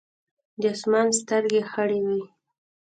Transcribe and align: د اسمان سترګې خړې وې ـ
د 0.61 0.63
اسمان 0.73 1.07
سترګې 1.19 1.61
خړې 1.69 1.99
وې 2.07 2.19
ـ 2.25 2.29